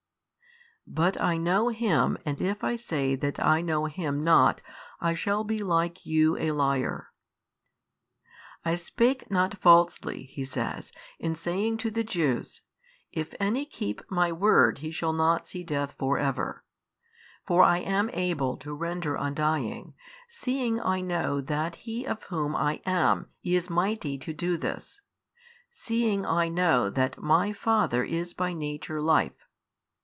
[0.87, 4.61] But I know Him and if I say that I know Him not
[4.99, 7.11] I shall be like you a liar.
[8.65, 12.63] I spake not falsely (He says) in saying to the Jews,
[13.11, 16.65] If any keep My word he shall not see death for ever;
[17.47, 19.93] for I am able to render undying,
[20.27, 25.01] seeing I know that He of whom I am is mighty to do this,
[25.69, 29.47] seeing I know that My Father is by Nature Life.